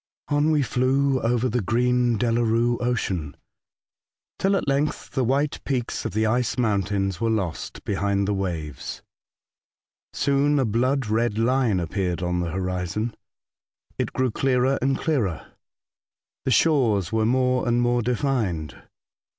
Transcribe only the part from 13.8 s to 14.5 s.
It grew